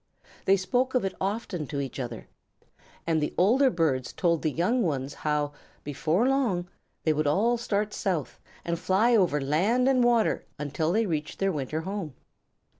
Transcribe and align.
They 0.45 0.57
spoke 0.57 0.95
of 0.95 1.05
it 1.05 1.13
often 1.21 1.67
to 1.67 1.79
each 1.79 1.99
other, 1.99 2.27
and 3.05 3.21
the 3.21 3.35
older 3.37 3.69
birds 3.69 4.11
told 4.13 4.41
the 4.41 4.49
young 4.49 4.81
ones 4.81 5.13
how, 5.13 5.51
before 5.83 6.27
long, 6.27 6.67
they 7.03 7.13
would 7.13 7.27
all 7.27 7.55
start 7.55 7.93
South, 7.93 8.39
and 8.65 8.79
fly 8.79 9.15
over 9.15 9.39
land 9.39 9.87
and 9.87 10.03
water 10.03 10.43
until 10.57 10.91
they 10.91 11.05
reached 11.05 11.37
their 11.37 11.51
winter 11.51 11.81
home. 11.81 12.15